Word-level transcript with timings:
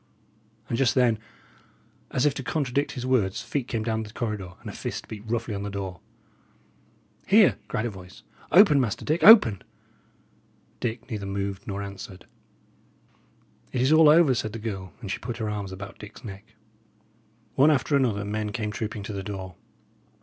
And 0.67 0.79
just 0.79 0.95
then, 0.95 1.19
as 2.09 2.25
if 2.25 2.33
to 2.33 2.41
contradict 2.43 2.93
his 2.93 3.05
words, 3.05 3.41
feet 3.43 3.67
came 3.67 3.83
down 3.83 4.01
the 4.01 4.11
corridor, 4.11 4.53
and 4.59 4.67
a 4.67 4.73
fist 4.73 5.07
beat 5.07 5.21
roughly 5.27 5.53
on 5.53 5.61
the 5.61 5.69
door. 5.69 5.99
"Here!" 7.27 7.59
cried 7.67 7.85
a 7.85 7.91
voice. 7.91 8.23
"Open, 8.51 8.81
Master 8.81 9.05
Dick; 9.05 9.23
open!" 9.23 9.61
Dick 10.79 11.07
neither 11.11 11.27
moved 11.27 11.67
nor 11.67 11.83
answered. 11.83 12.25
"It 13.71 13.81
is 13.81 13.93
all 13.93 14.09
over," 14.09 14.33
said 14.33 14.53
the 14.53 14.57
girl; 14.57 14.91
and 15.01 15.11
she 15.11 15.19
put 15.19 15.37
her 15.37 15.51
arms 15.51 15.71
about 15.71 15.99
Dick's 15.99 16.23
neck. 16.23 16.55
One 17.53 17.69
after 17.69 17.95
another, 17.95 18.25
men 18.25 18.51
came 18.51 18.71
trooping 18.71 19.03
to 19.03 19.13
the 19.13 19.21
door. 19.21 19.53